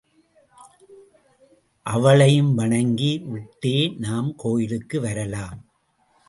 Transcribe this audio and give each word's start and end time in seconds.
அவளையும் 1.85 2.55
வணங்கி 2.55 3.17
விட்டே 3.25 3.93
நாம் 3.99 4.33
கோயிலுக்கு 4.35 4.99
வரலாம். 5.01 5.59